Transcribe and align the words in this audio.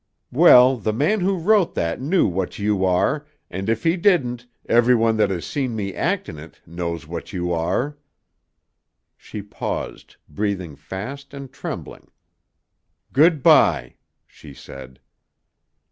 "Well, 0.31 0.77
the 0.77 0.93
man 0.93 1.19
who 1.19 1.37
wrote 1.37 1.75
that 1.75 2.01
knew 2.01 2.25
what 2.25 2.57
you 2.57 2.83
are, 2.85 3.27
and, 3.51 3.69
if 3.69 3.83
he 3.83 3.97
didn't, 3.97 4.47
every 4.67 4.95
one 4.95 5.15
that 5.17 5.29
has 5.29 5.45
seen 5.45 5.75
me 5.75 5.93
act 5.93 6.27
in 6.27 6.39
it, 6.39 6.59
knows 6.65 7.05
what 7.05 7.31
you 7.33 7.53
are." 7.53 7.99
She 9.15 9.43
paused, 9.43 10.15
breathing 10.27 10.75
fast 10.75 11.35
and 11.35 11.53
trembling. 11.53 12.09
"Good 13.13 13.43
bye," 13.43 13.97
she 14.25 14.55
said. 14.55 14.99